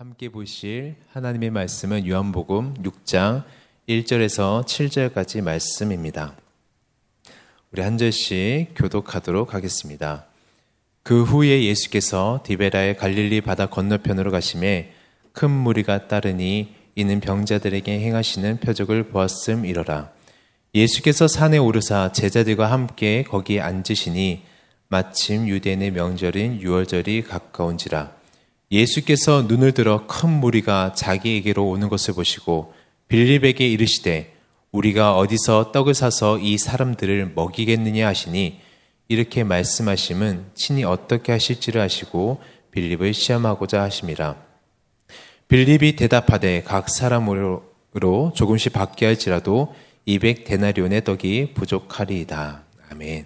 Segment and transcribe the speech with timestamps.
[0.00, 3.42] 함께 보실 하나님의 말씀은 요한복음 6장
[3.88, 6.36] 1절에서 7절까지 말씀입니다.
[7.72, 10.26] 우리 한 절씩 교독하도록 하겠습니다.
[11.02, 14.92] 그 후에 예수께서 디베라의 갈릴리 바다 건너편으로 가심에
[15.32, 20.12] 큰 무리가 따르니 이는 병자들에게 행하시는 표적을 보았음 이러라.
[20.76, 24.44] 예수께서 산에 오르사 제자들과 함께 거기 앉으시니
[24.86, 28.17] 마침 유대인의 명절인 유월절이 가까운지라.
[28.70, 32.74] 예수께서 눈을 들어 큰 무리가 자기에게로 오는 것을 보시고
[33.08, 34.34] 빌립에게 이르시되
[34.72, 38.60] 우리가 어디서 떡을 사서 이 사람들을 먹이겠느냐 하시니
[39.08, 44.36] 이렇게 말씀하심은 친히 어떻게 하실지를 아시고 빌립을 시험하고자 하심이라.
[45.48, 47.62] 빌립이 대답하되 각 사람으로
[48.34, 49.74] 조금씩 받게 할지라도
[50.04, 52.64] 200 데나리온의 떡이 부족하리이다.
[52.90, 53.24] 아멘.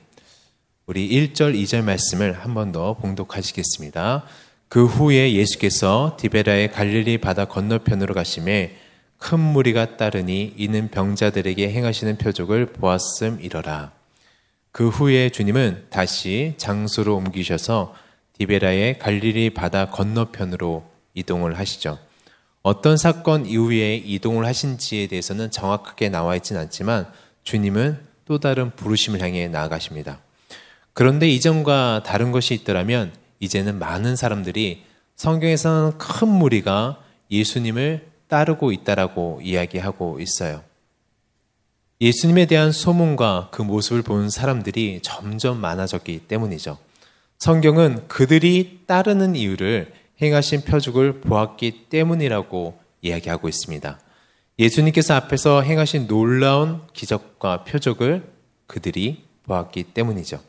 [0.86, 4.24] 우리 1절, 2절 말씀을 한 번 더 봉독하시겠습니다.
[4.72, 8.74] 그 후에 예수께서 디베라의 갈릴리 바다 건너편으로 가심에
[9.18, 13.92] 큰 무리가 따르니 이는 병자들에게 행하시는 표적을 보았음 이러라.
[14.70, 17.94] 그 후에 주님은 다시 장소로 옮기셔서
[18.38, 21.98] 디베라의 갈릴리 바다 건너편으로 이동을 하시죠.
[22.62, 27.12] 어떤 사건 이후에 이동을 하신지에 대해서는 정확하게 나와 있지는 않지만
[27.42, 30.20] 주님은 또 다른 부르심을 향해 나아가십니다.
[30.94, 34.84] 그런데 이전과 다른 것이 있더라면 이제는 많은 사람들이
[35.16, 40.62] 성경에서는 큰 무리가 예수님을 따르고 있다라고 이야기하고 있어요.
[42.00, 46.78] 예수님에 대한 소문과 그 모습을 보는 사람들이 점점 많아졌기 때문이죠.
[47.38, 53.98] 성경은 그들이 따르는 이유를 행하신 표적을 보았기 때문이라고 이야기하고 있습니다.
[54.60, 58.22] 예수님께서 앞에서 행하신 놀라운 기적과 표적을
[58.68, 60.40] 그들이 보았기 때문이죠.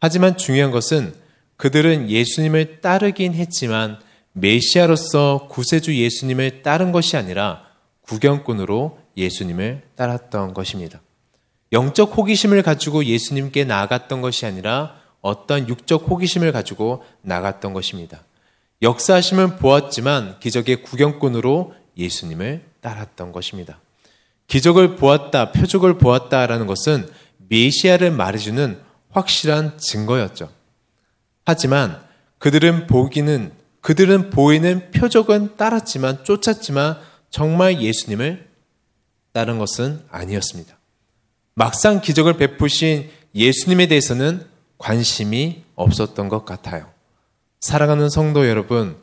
[0.00, 1.25] 하지만 중요한 것은
[1.56, 3.98] 그들은 예수님을 따르긴 했지만
[4.32, 7.64] 메시아로서 구세주 예수님을 따른 것이 아니라
[8.02, 11.00] 구경꾼으로 예수님을 따랐던 것입니다.
[11.72, 18.22] 영적 호기심을 가지고 예수님께 나아갔던 것이 아니라 어떤 육적 호기심을 가지고 나갔던 것입니다.
[18.82, 23.80] 역사하심을 보았지만 기적의 구경꾼으로 예수님을 따랐던 것입니다.
[24.46, 27.08] 기적을 보았다, 표적을 보았다라는 것은
[27.48, 28.78] 메시아를 말해주는
[29.10, 30.50] 확실한 증거였죠.
[31.46, 31.98] 하지만
[32.38, 36.98] 그들은 보기는 그들은 보이는 표적은 따랐지만 쫓았지만
[37.30, 38.48] 정말 예수님을
[39.32, 40.76] 따른 것은 아니었습니다.
[41.54, 44.44] 막상 기적을 베푸신 예수님에 대해서는
[44.76, 46.90] 관심이 없었던 것 같아요.
[47.60, 48.96] 사랑하는 성도 여러분,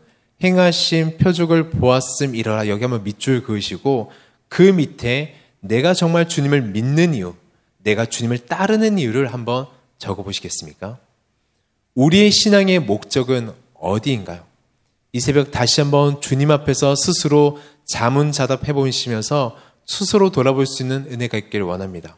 [0.44, 4.12] 행하신 표적을 보았음 이러라 여기 한번 밑줄 그으시고
[4.50, 7.36] 그 밑에 내가 정말 주님을 믿는 이유,
[7.78, 9.68] 내가 주님을 따르는 이유를 한번
[9.98, 11.00] 적어 보시겠습니까?
[11.96, 14.44] 우리의 신앙의 목적은 어디인가요?
[15.12, 19.56] 이 새벽 다시 한번 주님 앞에서 스스로 자문자답해 보시면서
[19.86, 22.18] 스스로 돌아볼 수 있는 은혜가 있기를 원합니다.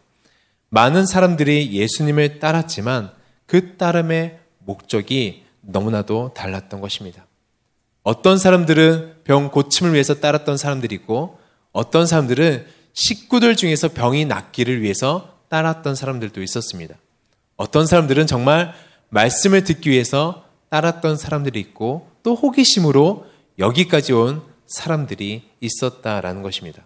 [0.69, 3.11] 많은 사람들이 예수님을 따랐지만
[3.45, 7.25] 그 따름의 목적이 너무나도 달랐던 것입니다.
[8.03, 11.39] 어떤 사람들은 병 고침을 위해서 따랐던 사람들이 있고
[11.71, 16.95] 어떤 사람들은 식구들 중에서 병이 낫기를 위해서 따랐던 사람들도 있었습니다.
[17.57, 18.73] 어떤 사람들은 정말
[19.09, 23.25] 말씀을 듣기 위해서 따랐던 사람들이 있고 또 호기심으로
[23.59, 26.85] 여기까지 온 사람들이 있었다라는 것입니다.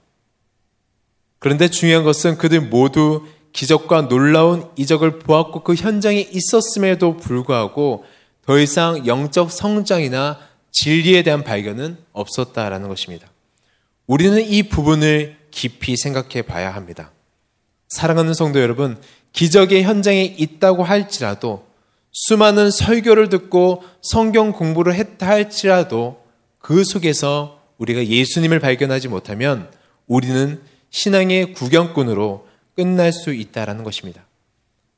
[1.40, 8.06] 그런데 중요한 것은 그들 모두 기적과 놀라운 이적을 보았고 그 현장에 있었음에도 불구하고
[8.46, 10.40] 더 이상 영적 성장이나
[10.72, 13.28] 진리에 대한 발견은 없었다라는 것입니다.
[14.06, 17.12] 우리는 이 부분을 깊이 생각해 봐야 합니다.
[17.90, 19.02] 사랑하는 성도 여러분,
[19.34, 21.66] 기적의 현장에 있다고 할지라도
[22.12, 26.22] 수많은 설교를 듣고 성경 공부를 했다 할지라도
[26.60, 29.70] 그 속에서 우리가 예수님을 발견하지 못하면
[30.08, 34.26] 우리는 신앙의 구경꾼으로 끝날 수 있다라는 것입니다.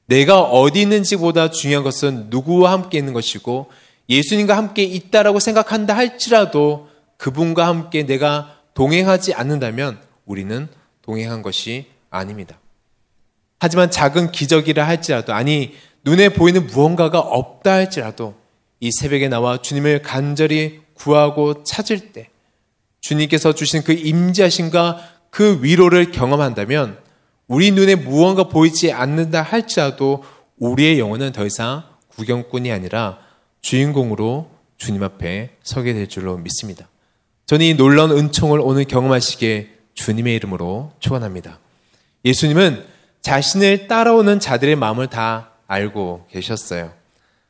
[0.05, 3.71] 내가 어디 있는지보다 중요한 것은 누구와 함께 있는 것이고
[4.09, 10.67] 예수님과 함께 있다라고 생각한다 할지라도 그분과 함께 내가 동행하지 않는다면 우리는
[11.01, 12.59] 동행한 것이 아닙니다.
[13.59, 18.35] 하지만 작은 기적이라 할지라도 아니 눈에 보이는 무언가가 없다 할지라도
[18.79, 22.29] 이 새벽에 나와 주님을 간절히 구하고 찾을 때
[23.01, 24.99] 주님께서 주신 그 임재하심과
[25.29, 26.97] 그 위로를 경험한다면
[27.47, 30.23] 우리 눈에 무언가 보이지 않는다 할지라도
[30.57, 31.83] 우리의 영혼은 더 이상
[32.15, 33.17] 구경꾼이 아니라
[33.61, 36.87] 주인공으로 주님 앞에 서게 될 줄로 믿습니다.
[37.45, 41.59] 저는 이 놀라운 은총을 오늘 경험하시게 주님의 이름으로 축원합니다.
[42.25, 42.85] 예수님은
[43.21, 46.91] 자신을 따라오는 자들의 마음을 다 알고 계셨어요.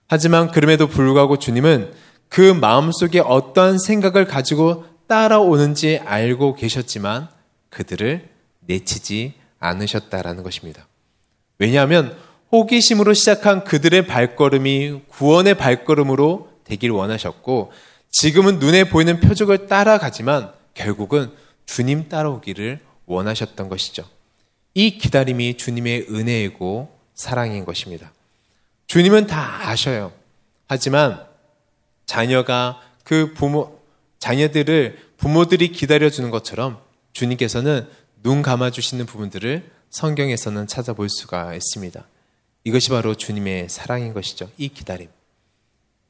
[0.07, 1.91] 하지만 그럼에도 불구하고 주님은
[2.29, 7.29] 그 마음속에 어떠한 생각을 가지고 따라오는지 알고 계셨지만
[7.69, 8.29] 그들을
[8.61, 10.87] 내치지 않으셨다라는 것입니다.
[11.57, 12.15] 왜냐하면
[12.51, 17.71] 호기심으로 시작한 그들의 발걸음이 구원의 발걸음으로 되길 원하셨고
[18.11, 21.31] 지금은 눈에 보이는 표적을 따라가지만 결국은
[21.65, 24.03] 주님 따라오기를 원하셨던 것이죠.
[24.73, 28.11] 이 기다림이 주님의 은혜이고 사랑인 것입니다.
[28.87, 30.11] 주님은 다 아셔요.
[30.67, 31.23] 하지만
[32.07, 33.79] 자녀가 그 부모,
[34.17, 36.81] 자녀들을 부모들이 기다려주는 것처럼
[37.13, 37.87] 주님께서는
[38.23, 42.03] 눈 감아주시는 부분들을 성경에서는 찾아볼 수가 있습니다.
[42.63, 44.49] 이것이 바로 주님의 사랑인 것이죠.
[44.57, 45.07] 이 기다림.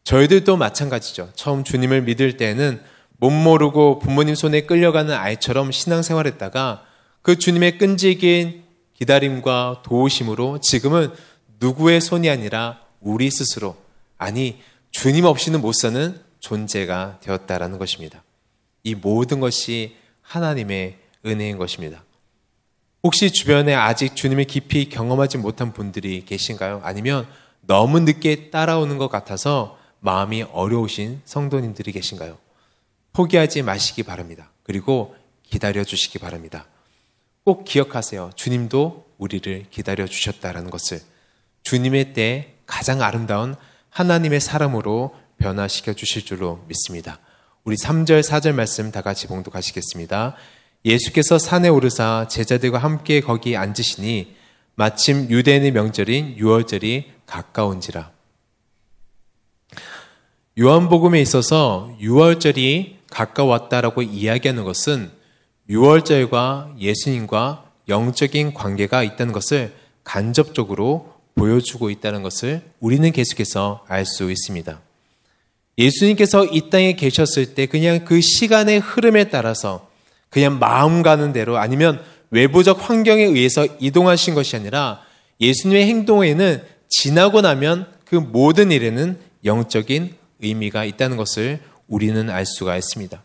[0.06, 1.32] 저희들도 마찬가지죠.
[1.36, 2.82] 처음 주님을 믿을 때는
[3.18, 6.86] 못 모르고 부모님 손에 끌려가는 아이처럼 신앙생활했다가
[7.22, 8.64] 그 주님의 끈질긴
[9.02, 11.12] 기다림과 도우심으로 지금은
[11.60, 13.76] 누구의 손이 아니라 우리 스스로
[14.20, 14.62] 아니
[14.92, 18.24] 주님 없이는 못 사는 존재가 되었다라는 것입니다.
[18.84, 22.04] 이 모든 것이 하나님의 은혜인 것입니다.
[23.04, 26.82] 혹시 주변에 아직 주님을 깊이 경험하지 못한 분들이 계신가요?
[26.84, 27.28] 아니면
[27.62, 32.38] 너무 늦게 따라오는 것 같아서 마음이 어려우신 성도님들이 계신가요?
[33.14, 34.52] 포기하지 마시기 바랍니다.
[34.62, 36.68] 그리고 기다려 주시기 바랍니다.
[37.44, 38.32] 꼭 기억하세요.
[38.36, 41.00] 주님도 우리를 기다려 주셨다라는 것을
[41.64, 43.56] 주님의 때 가장 아름다운
[43.90, 47.20] 하나님의 사람으로 변화시켜 주실 줄로 믿습니다.
[47.64, 50.36] 우리 3절, 4절 말씀 다 같이 봉독하시겠습니다.
[50.86, 54.36] 예수께서 산에 오르사 제자들과 함께 거기 앉으시니
[54.76, 58.12] 마침 유대인의 명절인 유월절이 가까운지라.
[60.60, 65.12] 요한복음에 있어서 유월절이 가까웠다라고 이야기하는 것은
[65.72, 69.74] 유월절과 예수님과 영적인 관계가 있다는 것을
[70.04, 74.82] 간접적으로 보여주고 있다는 것을 우리는 계속해서 알 수 있습니다.
[75.78, 79.90] 예수님께서 이 땅에 계셨을 때 그냥 그 시간의 흐름에 따라서
[80.30, 85.02] 그냥 마음 가는 대로 아니면 외부적 환경에 의해서 이동하신 것이 아니라
[85.40, 93.24] 예수님의 행동에는 지나고 나면 그 모든 일에는 영적인 의미가 있다는 것을 우리는 알 수가 있습니다.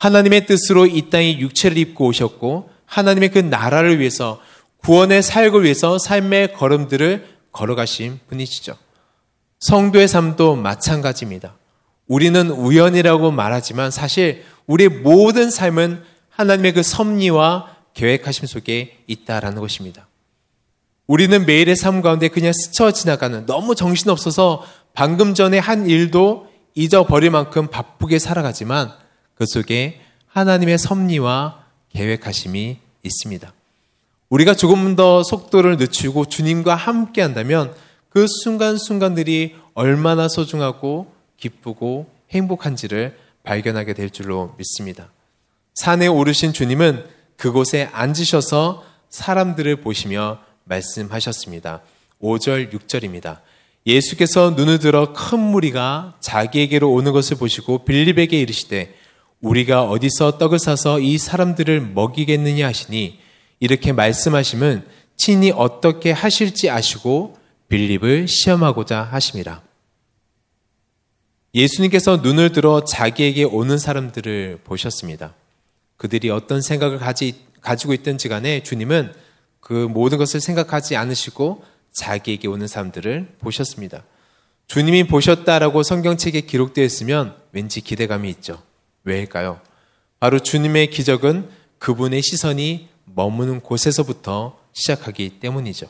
[0.00, 4.40] 하나님의 뜻으로 이 땅에 육체를 입고 오셨고 하나님의 그 나라를 위해서
[4.78, 8.76] 구원의 사역을 위해서 삶의 걸음들을 걸어가신 분이시죠.
[9.60, 11.54] 성도의 삶도 마찬가지입니다.
[12.06, 20.08] 우리는 우연이라고 말하지만 사실 우리의 모든 삶은 하나님의 그 섭리와 계획하심 속에 있다라는 것입니다.
[21.06, 24.64] 우리는 매일의 삶 가운데 그냥 스쳐 지나가는 너무 정신없어서
[24.94, 28.92] 방금 전에 한 일도 잊어버릴 만큼 바쁘게 살아가지만
[29.40, 31.64] 그 속에 하나님의 섭리와
[31.94, 33.52] 계획하심이 있습니다.
[34.28, 37.74] 우리가 조금 더 속도를 늦추고 주님과 함께 한다면
[38.10, 45.08] 그 순간순간들이 얼마나 소중하고 기쁘고 행복한지를 발견하게 될 줄로 믿습니다.
[45.72, 47.06] 산에 오르신 주님은
[47.38, 51.80] 그곳에 앉으셔서 사람들을 보시며 말씀하셨습니다.
[52.20, 53.38] 5절, 6절입니다.
[53.86, 59.00] 예수께서 눈을 들어 큰 무리가 자기에게로 오는 것을 보시고 빌립에게 이르시되
[59.40, 63.18] 우리가 어디서 떡을 사서 이 사람들을 먹이겠느냐 하시니
[63.58, 67.36] 이렇게 말씀하시면 친히 어떻게 하실지 아시고
[67.68, 69.62] 빌립을 시험하고자 하심이라.
[71.54, 75.34] 예수님께서 눈을 들어 자기에게 오는 사람들을 보셨습니다.
[75.96, 79.12] 그들이 어떤 생각을 가지, 가지고 있든지 간에 주님은
[79.60, 84.04] 그 모든 것을 생각하지 않으시고 자기에게 오는 사람들을 보셨습니다.
[84.68, 88.62] 주님이 보셨다라고 성경책에 기록되어 있으면 왠지 기대감이 있죠.
[89.04, 89.60] 왜일까요?
[90.18, 95.88] 바로 주님의 기적은 그분의 시선이 머무는 곳에서부터 시작하기 때문이죠.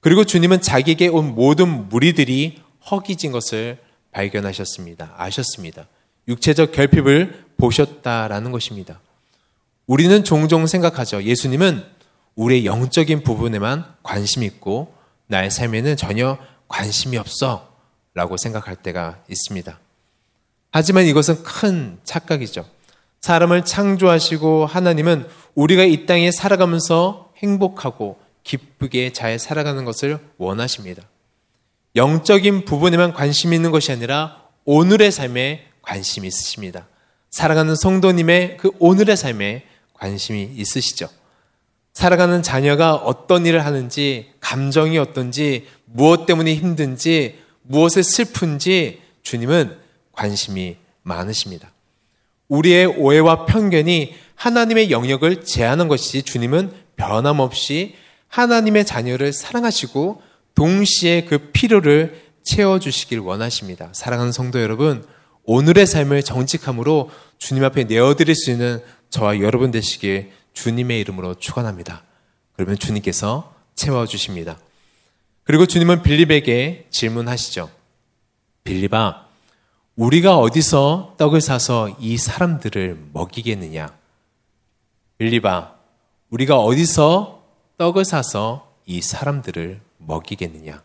[0.00, 3.78] 그리고 주님은 자기에게 온 모든 무리들이 허기진 것을
[4.12, 5.14] 발견하셨습니다.
[5.16, 5.86] 아셨습니다.
[6.28, 9.00] 육체적 결핍을 보셨다라는 것입니다.
[9.86, 11.22] 우리는 종종 생각하죠.
[11.22, 11.84] 예수님은
[12.34, 14.94] 우리의 영적인 부분에만 관심 있고
[15.26, 16.38] 나의 삶에는 전혀
[16.68, 17.74] 관심이 없어
[18.14, 19.78] 라고 생각할 때가 있습니다.
[20.74, 22.66] 하지만 이것은 큰 착각이죠.
[23.20, 31.04] 사람을 창조하시고 하나님은 우리가 이 땅에 살아가면서 행복하고 기쁘게 잘 살아가는 것을 원하십니다.
[31.94, 36.88] 영적인 부분에만 관심이 있는 것이 아니라 오늘의 삶에 관심이 있으십니다.
[37.30, 39.62] 살아가는 성도님의 그 오늘의 삶에
[39.92, 41.08] 관심이 있으시죠.
[41.92, 49.83] 살아가는 자녀가 어떤 일을 하는지, 감정이 어떤지, 무엇 때문에 힘든지, 무엇에 슬픈지 주님은
[50.14, 51.72] 관심이 많으십니다.
[52.48, 57.94] 우리의 오해와 편견이 하나님의 영역을 제하는 것이 주님은 변함없이
[58.28, 60.22] 하나님의 자녀를 사랑하시고
[60.54, 63.90] 동시에 그 필요를 채워주시길 원하십니다.
[63.92, 65.06] 사랑하는 성도 여러분,
[65.44, 72.04] 오늘의 삶을 정직함으로 주님 앞에 내어드릴 수 있는 저와 여러분 되시길 주님의 이름으로 축원합니다.
[72.54, 74.58] 그러면 주님께서 채워주십니다.
[75.44, 77.70] 그리고 주님은 빌립에게 질문하시죠.
[78.64, 79.23] 빌립아,
[79.96, 83.96] 우리가 어디서 떡을 사서 이 사람들을 먹이겠느냐?
[85.18, 85.72] 빌립아,
[86.30, 87.44] 우리가 어디서
[87.78, 90.82] 떡을 사서 이 사람들을 먹이겠느냐?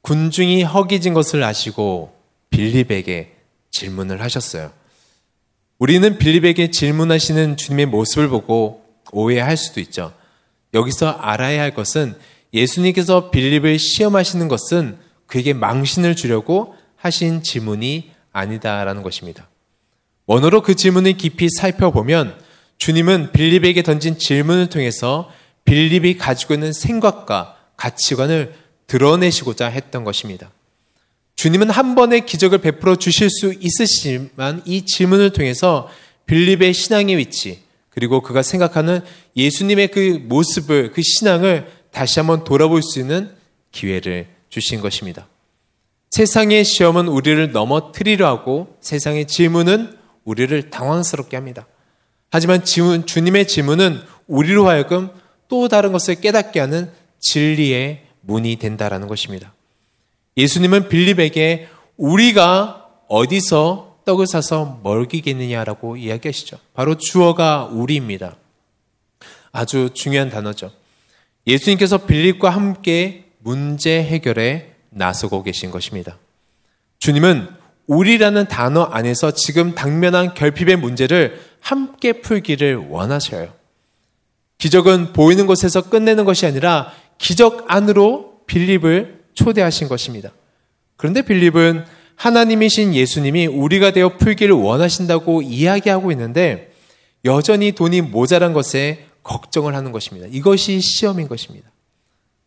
[0.00, 2.14] 군중이 허기진 것을 아시고
[2.48, 3.36] 빌립에게
[3.70, 4.72] 질문을 하셨어요.
[5.78, 10.14] 우리는 빌립에게 질문하시는 주님의 모습을 보고 오해할 수도 있죠.
[10.72, 12.16] 여기서 알아야 할 것은
[12.54, 19.48] 예수님께서 빌립을 시험하시는 것은 그에게 망신을 주려고 하신 질문이 아니다라는 것입니다.
[20.26, 22.38] 원어로 그 질문을 깊이 살펴보면
[22.76, 25.30] 주님은 빌립에게 던진 질문을 통해서
[25.64, 28.54] 빌립이 가지고 있는 생각과 가치관을
[28.86, 30.50] 드러내시고자 했던 것입니다.
[31.36, 35.88] 주님은 한 번의 기적을 베풀어 주실 수 있으시지만 이 질문을 통해서
[36.26, 37.60] 빌립의 신앙의 위치,
[37.90, 39.00] 그리고 그가 생각하는
[39.36, 43.30] 예수님의 그 모습을, 그 신앙을 다시 한번 돌아볼 수 있는
[43.72, 45.28] 기회를 주신 것입니다.
[46.14, 51.66] 세상의 시험은 우리를 넘어뜨리려 하고 세상의 질문은 우리를 당황스럽게 합니다.
[52.30, 55.10] 하지만 지문, 주님의 질문은 우리로 하여금
[55.48, 59.54] 또 다른 것을 깨닫게 하는 진리의 문이 된다라는 것입니다.
[60.36, 61.66] 예수님은 빌립에게
[61.96, 66.58] 우리가 어디서 떡을 사서 먹이겠느냐라고 이야기하시죠.
[66.74, 68.36] 바로 주어가 우리입니다.
[69.50, 70.70] 아주 중요한 단어죠.
[71.48, 76.18] 예수님께서 빌립과 함께 문제 해결에 나서고 계신 것입니다.
[76.98, 77.48] 주님은
[77.86, 83.52] 우리라는 단어 안에서 지금 당면한 결핍의 문제를 함께 풀기를 원하셔요.
[84.58, 90.30] 기적은 보이는 곳에서 끝내는 것이 아니라 기적 안으로 빌립을 초대하신 것입니다.
[90.96, 91.84] 그런데 빌립은
[92.16, 96.72] 하나님이신 예수님이 우리가 되어 풀기를 원하신다고 이야기하고 있는데
[97.24, 100.28] 여전히 돈이 모자란 것에 걱정을 하는 것입니다.
[100.30, 101.68] 이것이 시험인 것입니다.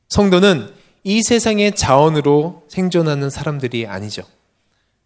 [0.10, 0.70] 성도는
[1.04, 4.24] 이 세상의 자원으로 생존하는 사람들이 아니죠.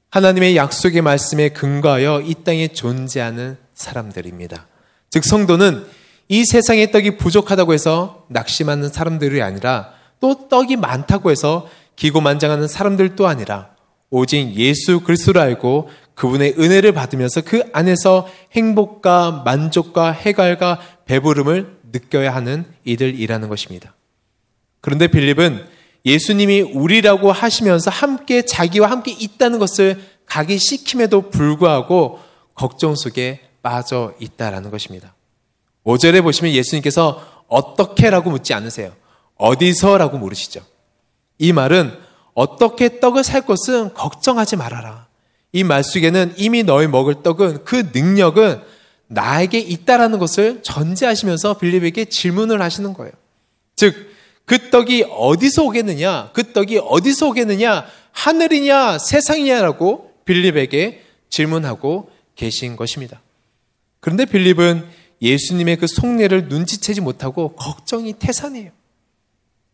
[0.09, 4.67] 하나님의 약속의 말씀에 근거하여 이 땅에 존재하는 사람들입니다.
[5.09, 5.85] 즉, 성도는
[6.27, 13.71] 이 세상의 떡이 부족하다고 해서 낙심하는 사람들이 아니라 또 떡이 많다고 해서 기고만장하는 사람들도 아니라
[14.09, 22.65] 오직 예수 그리스도를 알고 그분의 은혜를 받으면서 그 안에서 행복과 만족과 해갈과 배부름을 느껴야 하는
[22.83, 23.95] 이들이라는 것입니다.
[24.81, 25.65] 그런데 빌립은
[26.05, 32.19] 예수님이 우리라고 하시면서 함께 자기와 함께 있다는 것을 각인시킴에도 불구하고
[32.55, 35.13] 걱정 속에 빠져 있다라는 것입니다.
[35.85, 38.93] 5절에 보시면 예수님께서 어떻게 라고 묻지 않으세요.
[39.35, 40.61] 어디서 라고 물으시죠.
[41.37, 41.91] 이 말은
[42.33, 45.07] 어떻게 떡을 살 것은 걱정하지 말아라.
[45.53, 48.61] 이 말 속에는 이미 너희 먹을 떡은 그 능력은
[49.07, 53.11] 나에게 있다라는 것을 전제하시면서 빌립에게 질문을 하시는 거예요.
[53.75, 53.93] 즉,
[54.45, 56.31] 그 떡이 어디서 오겠느냐?
[56.33, 57.85] 그 떡이 어디서 오겠느냐?
[58.11, 58.97] 하늘이냐?
[58.97, 63.21] 세상이냐라고 빌립에게 질문하고 계신 것입니다.
[63.99, 64.85] 그런데 빌립은
[65.21, 68.71] 예수님의 그 속내를 눈치채지 못하고 걱정이 태산해요.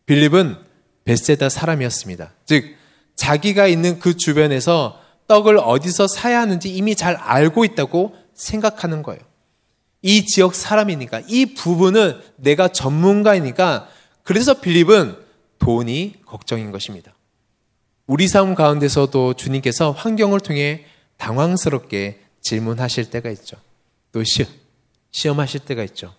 [0.06, 0.56] 빌립은
[1.04, 2.32] 베세다 사람이었습니다.
[2.44, 2.76] 즉
[3.16, 9.20] 자기가 있는 그 주변에서 떡을 어디서 사야 하는지 이미 잘 알고 있다고 생각하는 거예요.
[10.02, 13.88] 이 지역 사람이니까 이 부분은 내가 전문가이니까
[14.28, 15.16] 그래서 빌립은
[15.58, 17.14] 돈이 걱정인 것입니다.
[18.06, 20.84] 우리 삶 가운데서도 주님께서 환경을 통해
[21.16, 23.56] 당황스럽게 질문하실 때가 있죠.
[24.12, 24.44] 또 시,
[25.12, 26.14] 시험하실 때가 있죠.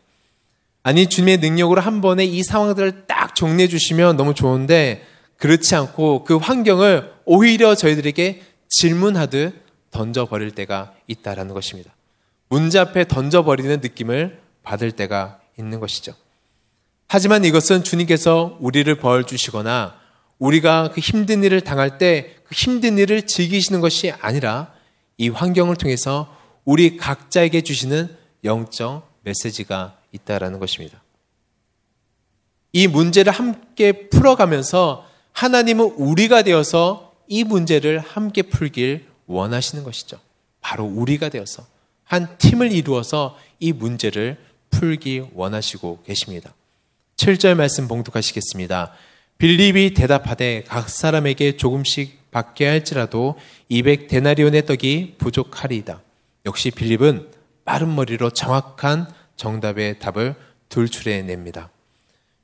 [0.81, 5.05] 아니 주님의 능력으로 한 번에 이 상황들을 딱 정리해 주시면 너무 좋은데
[5.37, 9.53] 그렇지 않고 그 환경을 오히려 저희들에게 질문하듯
[9.91, 11.93] 던져버릴 때가 있다라는 것입니다.
[12.47, 16.15] 문제 앞에 던져버리는 느낌을 받을 때가 있는 것이죠.
[17.09, 19.99] 하지만 이것은 주님께서 우리를 벌 주시거나
[20.37, 24.73] 우리가 그 힘든 일을 당할 때 그 힘든 일을 즐기시는 것이 아니라
[25.17, 26.35] 이 환경을 통해서
[26.65, 31.01] 우리 각자에게 주시는 영적 메시지가 있다라는 것입니다.
[32.73, 40.19] 이 문제를 함께 풀어가면서 하나님은 우리가 되어서 이 문제를 함께 풀길 원하시는 것이죠.
[40.59, 41.63] 바로 우리가 되어서
[42.03, 44.37] 한 팀을 이루어서 이 문제를
[44.71, 46.51] 풀기 원하시고 계십니다.
[47.19, 48.93] 7절 말씀 봉독하시겠습니다.
[49.39, 56.01] 빌립이 대답하되 각 사람에게 조금씩 받게 할지라도 200 데나리온의 떡이 부족하리이다.
[56.45, 57.29] 역시 빌립은
[57.65, 60.35] 빠른 머리로 정확한 정답의 답을
[60.69, 61.69] 돌출해 냅니다.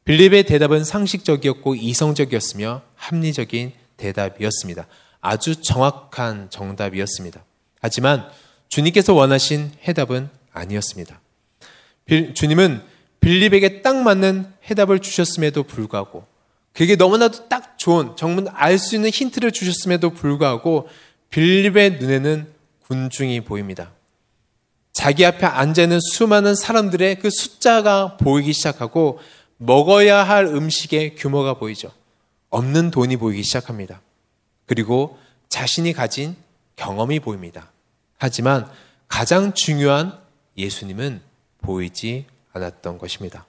[0.04, 4.88] 빌립의 대답은 상식적이었고 이성적이었으며 합리적인 대답이었습니다.
[5.22, 7.46] 아주 정확한 정답이었습니다.
[7.80, 8.28] 하지만
[8.68, 11.22] 주님께서 원하신 해답은 아니었습니다.
[12.34, 12.95] 주님은
[13.26, 16.28] 빌립에게 딱 맞는 해답을 주셨음에도 불구하고
[16.74, 20.88] 그게 너무나도 딱 좋은 정말 알 수 있는 힌트를 주셨음에도 불구하고
[21.32, 22.48] 빌립의 눈에는
[22.84, 23.92] 군중이 보입니다.
[24.94, 29.18] 자기 앞에 앉아 있는 수많은 사람들의 그 숫자가 보이기 시작하고
[29.58, 31.92] 먹어야 할 음식의 규모가 보이죠.
[32.52, 34.02] 없는 돈이 보이기 시작합니다.
[34.68, 35.18] 그리고
[35.50, 36.36] 자신이 가진
[36.76, 37.72] 경험이 보입니다.
[38.20, 38.70] 하지만
[39.08, 40.16] 가장 중요한
[40.58, 41.22] 예수님은
[41.62, 43.46] 보이지 않았던 것입니다.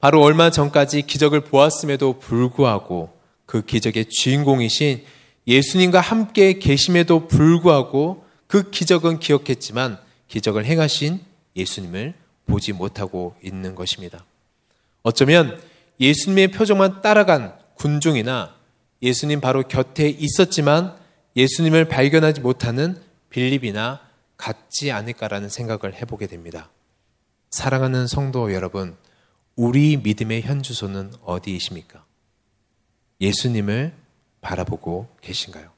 [0.00, 5.04] 바로 얼마 전까지 기적을 보았음에도 불구하고 그 기적의 주인공이신
[5.46, 9.98] 예수님과 함께 계심에도 불구하고 그 기적은 기억했지만
[10.28, 11.20] 기적을 행하신
[11.56, 12.14] 예수님을
[12.46, 14.24] 보지 못하고 있는 것입니다.
[15.02, 15.60] 어쩌면
[16.00, 18.54] 예수님의 표정만 따라간 군중이나
[19.02, 20.96] 예수님 바로 곁에 있었지만
[21.36, 23.00] 예수님을 발견하지 못하는
[23.30, 24.00] 빌립이나
[24.36, 26.70] 같지 않을까라는 생각을 해보게 됩니다.
[27.50, 28.96] 사랑하는 성도 여러분,
[29.56, 32.04] 우리 믿음의 현주소는 어디이십니까?
[33.20, 33.92] 예수님을
[34.40, 35.70] 바라보고 계신가요?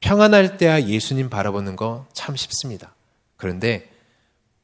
[0.00, 2.94] 평안할 때야 예수님 바라보는 거 참 쉽습니다.
[3.36, 3.90] 그런데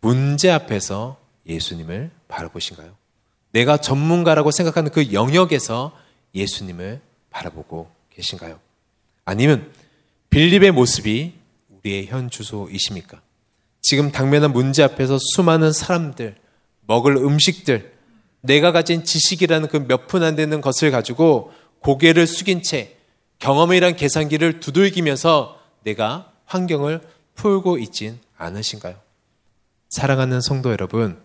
[0.00, 2.94] 문제 앞에서 예수님을 바라보신가요?
[3.52, 5.96] 내가 전문가라고 생각하는 그 영역에서
[6.34, 7.00] 예수님을
[7.30, 8.60] 바라보고 계신가요?
[9.24, 9.72] 아니면
[10.30, 11.34] 빌립의 모습이
[11.70, 13.20] 우리의 현 주소이십니까?
[13.82, 16.36] 지금 당면한 문제 앞에서 수많은 사람들,
[16.86, 17.92] 먹을 음식들,
[18.40, 22.96] 내가 가진 지식이라는 그 몇 푼 안 되는 것을 가지고 고개를 숙인 채
[23.40, 27.00] 경험이란 계산기를 두들기면서 내가 환경을
[27.34, 28.96] 풀고 있진 않으신가요?
[29.90, 31.18] 사랑하는 성도 여러분,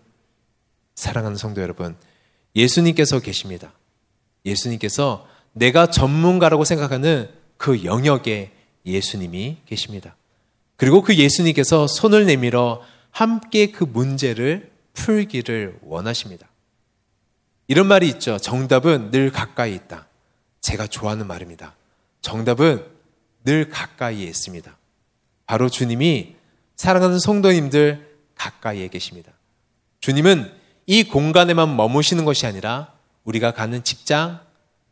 [0.96, 1.96] 사랑하는 성도 여러분,
[2.56, 3.72] 예수님께서 계십니다.
[4.46, 8.52] 예수님께서 내가 전문가라고 생각하는 그 영역에
[8.86, 10.16] 예수님이 계십니다.
[10.78, 12.82] 그리고 그 예수님께서 손을 내밀어
[13.12, 16.48] 함께 그 문제를 풀기를 원하십니다.
[17.68, 18.38] 이런 말이 있죠.
[18.38, 20.08] 정답은 늘 가까이 있다.
[20.62, 21.76] 제가 좋아하는 말입니다.
[22.22, 22.86] 정답은
[23.44, 24.78] 늘 가까이에 있습니다.
[25.46, 26.36] 바로 주님이
[26.76, 29.32] 사랑하는 성도님들 가까이에 계십니다.
[30.00, 30.54] 주님은
[30.86, 34.42] 이 공간에만 머무시는 것이 아니라 우리가 가는 직장,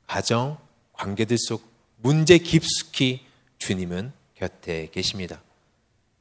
[0.07, 0.57] 가정,
[0.93, 3.21] 관계들 속 문제 깊숙이
[3.59, 5.41] 주님은 곁에 계십니다.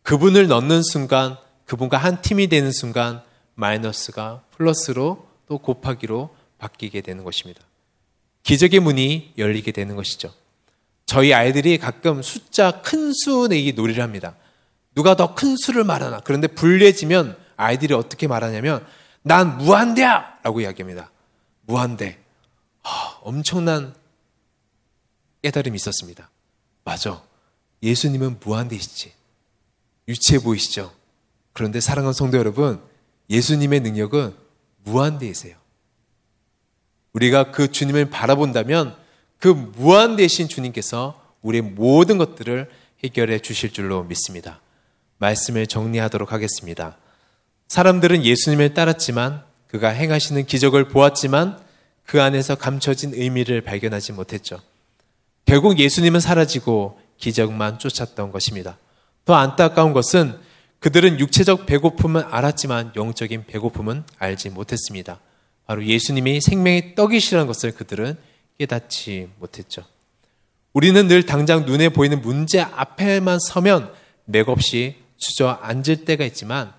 [0.05, 1.37] 그분을 넣는 순간,
[1.67, 3.23] 그분과 한 팀이 되는 순간,
[3.55, 7.63] 마이너스가 플러스로 또 곱하기로 바뀌게 되는 것입니다.
[8.43, 10.33] 기적의 문이 열리게 되는 것이죠.
[11.07, 14.37] 저희 아이들이 가끔 숫자 큰 수 내기 놀이를 합니다.
[14.95, 16.21] 누가 더 큰 수를 말하나.
[16.21, 18.87] 그런데 불리해지면 아이들이 어떻게 말하냐면
[19.23, 20.41] 난 무한대야!
[20.43, 21.11] 라고 이야기합니다.
[21.63, 22.19] 무한대.
[22.83, 23.95] 하, 엄청난
[25.43, 26.31] 깨달음이 있었습니다.
[26.85, 27.23] 맞아.
[27.83, 29.13] 예수님은 무한대시지.
[30.09, 30.93] 유치해 보이시죠?
[31.53, 32.81] 그런데 사랑하는 성도 여러분,
[33.31, 34.35] 예수님의 능력은
[34.85, 35.57] 무한대이세요.
[37.13, 38.97] 우리가 그 주님을 바라본다면
[39.39, 42.71] 그 무한 대신 주님께서 우리의 모든 것들을
[43.05, 44.61] 해결해 주실 줄로 믿습니다.
[45.19, 46.97] 말씀을 정리하도록 하겠습니다.
[47.69, 51.63] 사람들은 예수님을 따랐지만 그가 행하시는 기적을 보았지만
[52.05, 54.61] 그 안에서 감춰진 의미를 발견하지 못했죠.
[55.47, 58.79] 결국 예수님은 사라지고 기적만 쫓았던 것입니다.
[59.25, 60.39] 더 안타까운 것은
[60.81, 65.19] 그들은 육체적 배고픔은 알았지만 영적인 배고픔은 알지 못했습니다.
[65.67, 68.19] 바로 예수님이 생명의 떡이시라는 것을 그들은
[68.59, 69.85] 깨닫지 못했죠.
[70.75, 73.93] 우리는 늘 당장 눈에 보이는 문제 앞에만 서면
[74.25, 76.73] 맥없이 주저앉을 때가 있지만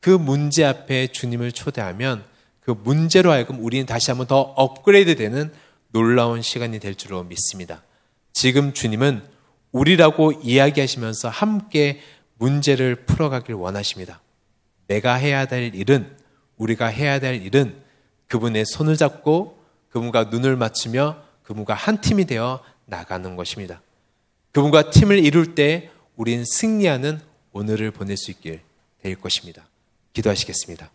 [0.00, 2.24] 그 문제 앞에 주님을 초대하면
[2.60, 5.52] 그 문제로 하여금 우리는 다시 한번 더 업그레이드 되는
[5.90, 7.82] 놀라운 시간이 될 줄로 믿습니다.
[8.32, 9.22] 지금 주님은
[9.76, 12.00] 우리라고 이야기하시면서 함께
[12.38, 14.22] 문제를 풀어가길 원하십니다.
[14.86, 16.16] 내가 해야 될 일은,
[16.56, 17.82] 우리가 해야 될 일은
[18.28, 19.58] 그분의 손을 잡고
[19.90, 23.82] 그분과 눈을 맞추며 그분과 한 팀이 되어 나가는 것입니다.
[24.52, 27.20] 그분과 팀을 이룰 때 우린 승리하는
[27.52, 28.60] 오늘을 보낼 수 있길
[29.02, 29.68] 될 것입니다.
[30.14, 30.90] 기도하시겠습니다.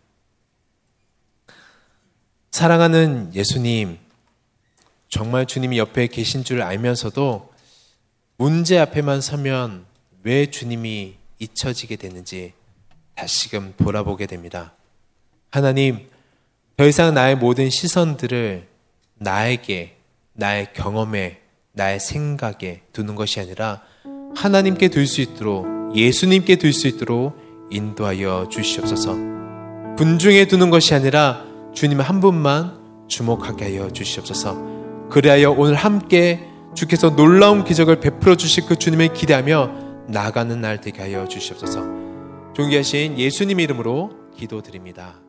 [2.50, 3.98] 사랑하는 예수님,
[5.08, 7.51] 정말 주님이 옆에 계신 줄 알면서도
[8.36, 9.84] 문제 앞에만 서면
[10.24, 12.52] 왜 주님이 잊혀지게 되는지
[13.14, 14.72] 다시금 돌아보게 됩니다.
[15.50, 16.08] 하나님,
[16.76, 18.66] 더 이상 나의 모든 시선들을
[19.18, 19.96] 나에게,
[20.32, 21.40] 나의 경험에,
[21.72, 23.82] 나의 생각에 두는 것이 아니라
[24.34, 27.36] 하나님께 둘 수 있도록 예수님께 둘 수 있도록
[27.70, 29.14] 인도하여 주시옵소서.
[29.96, 35.08] 분중에 두는 것이 아니라 주님 한 분만 주목하게 하여 주시옵소서.
[35.10, 41.26] 그리하여 오늘 함께 주께서 놀라운 기적을 베풀어 주실 그 주님을 기대하며 나아가는 날 되게 하여
[41.26, 41.82] 주시옵소서.
[42.54, 45.21] 존귀하신 예수님 이름으로 기도드립니다.